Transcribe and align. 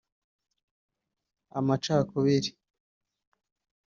amacakubiri 1.59 2.51